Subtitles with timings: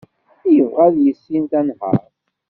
[0.53, 2.13] Yebɣa ad yissin tanhaṛt.